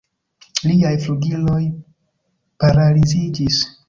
[0.69, 1.57] Liaj flugiloj
[2.65, 3.61] paraliziĝis.